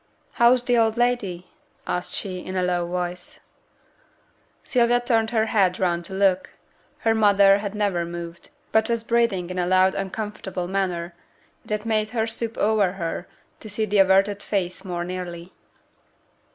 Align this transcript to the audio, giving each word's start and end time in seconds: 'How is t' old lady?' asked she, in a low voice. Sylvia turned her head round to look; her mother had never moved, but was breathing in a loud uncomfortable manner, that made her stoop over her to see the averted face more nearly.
'How 0.31 0.51
is 0.53 0.63
t' 0.63 0.75
old 0.75 0.97
lady?' 0.97 1.45
asked 1.85 2.11
she, 2.15 2.39
in 2.39 2.55
a 2.55 2.63
low 2.63 2.87
voice. 2.87 3.39
Sylvia 4.63 4.99
turned 4.99 5.29
her 5.29 5.45
head 5.45 5.77
round 5.79 6.05
to 6.05 6.15
look; 6.15 6.49
her 6.97 7.13
mother 7.13 7.59
had 7.59 7.75
never 7.75 8.03
moved, 8.03 8.49
but 8.71 8.89
was 8.89 9.03
breathing 9.03 9.51
in 9.51 9.59
a 9.59 9.67
loud 9.67 9.93
uncomfortable 9.93 10.67
manner, 10.67 11.13
that 11.65 11.85
made 11.85 12.09
her 12.09 12.25
stoop 12.25 12.57
over 12.57 12.93
her 12.93 13.27
to 13.59 13.69
see 13.69 13.85
the 13.85 13.99
averted 13.99 14.41
face 14.41 14.83
more 14.83 15.03
nearly. 15.05 15.53